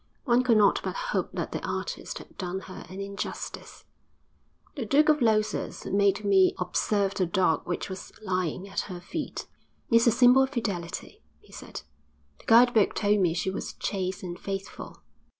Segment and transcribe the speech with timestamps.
[0.23, 3.85] One could not but hope that the artist had done her an injustice.
[4.75, 9.45] The Duke of Losas made me observe the dog which was lying at her feet.
[9.91, 11.83] 'It is a symbol of fidelity,' he said.
[12.39, 15.03] 'The guide book told me she was chaste and faithful.'